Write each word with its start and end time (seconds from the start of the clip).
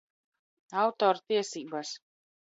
Autorties?bas 0.83 1.89